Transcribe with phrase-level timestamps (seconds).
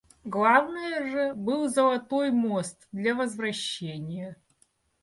[0.23, 4.35] Главное же— был золотой мост для возвращения.